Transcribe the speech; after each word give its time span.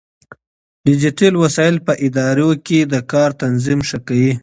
ډيجيټلي 0.85 1.37
وسايل 1.43 1.75
په 1.85 1.93
ادارو 2.05 2.49
کې 2.65 2.79
د 2.91 2.95
کار 3.11 3.29
تنظيم 3.41 3.79
ښه 3.89 3.99
کوي. 4.07 4.33